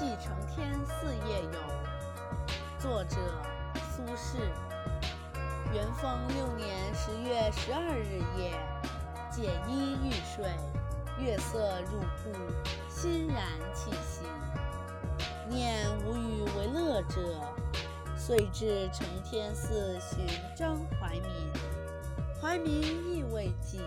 [0.00, 1.58] 寄承天寺夜游》，
[2.82, 3.16] 作者
[3.94, 4.38] 苏轼。
[5.74, 8.58] 元丰六年十月十二日夜，
[9.30, 10.46] 解衣欲睡，
[11.22, 12.32] 月色入户，
[12.88, 13.44] 欣然
[13.74, 14.26] 起行。
[15.46, 17.20] 念无与为乐者，
[18.16, 20.26] 遂至承天寺寻
[20.56, 21.52] 张怀民。
[22.40, 22.72] 怀民
[23.14, 23.82] 亦未尽，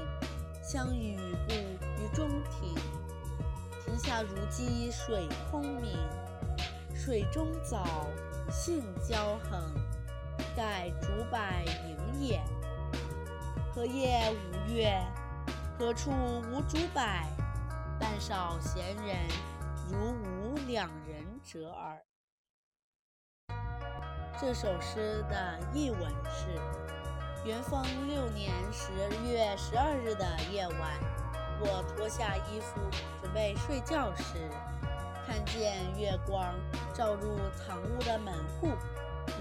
[0.62, 1.18] 相与
[1.48, 2.76] 步于中庭。
[3.94, 5.96] 庭下如积水空明，
[6.96, 7.86] 水中藻
[8.50, 9.72] 荇交横，
[10.58, 11.38] 盖竹柏
[11.88, 12.42] 影也。
[13.72, 15.00] 何夜无月？
[15.78, 17.04] 何处无竹柏？
[18.00, 19.16] 但少闲人，
[19.92, 22.02] 如吾两人者耳。
[24.42, 26.02] 这首诗的译文
[26.32, 26.48] 是：
[27.46, 28.92] 元丰六年十
[29.24, 31.23] 月十二日的夜晚。
[31.66, 32.82] 我脱下衣服
[33.22, 34.50] 准备睡觉时，
[35.26, 36.54] 看见月光
[36.94, 38.68] 照入堂屋的门户，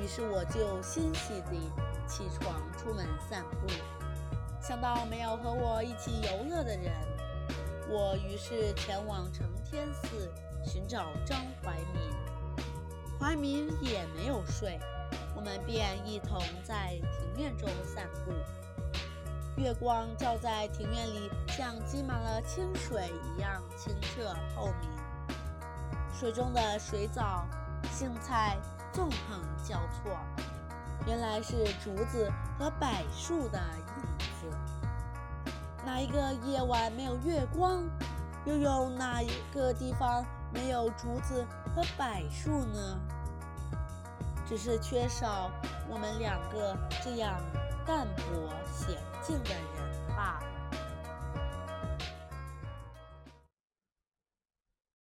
[0.01, 1.73] 于是我就欣喜地
[2.06, 3.67] 起床出门散步。
[4.61, 6.92] 想到没有和我一起游乐的人，
[7.89, 10.33] 我于是前往承天寺
[10.64, 12.57] 寻找张怀民。
[13.19, 14.79] 怀民也没有睡，
[15.34, 18.33] 我们便一同在庭院中散步。
[19.56, 24.91] 月光照在庭院里，像积满了清水一样清澈透明。
[26.12, 27.45] 水中的水藻、
[27.92, 28.56] 荇菜
[28.92, 30.17] 纵横交错，
[31.06, 33.61] 原来是竹子和柏树的
[33.98, 35.53] 影子。
[35.84, 37.84] 哪一个夜晚没有月光？
[38.45, 42.98] 又有哪一个地方没有竹子和柏树呢？
[44.47, 45.50] 只是缺少
[45.89, 47.39] 我们两个这样。
[47.87, 50.43] 淡泊娴静的人吧。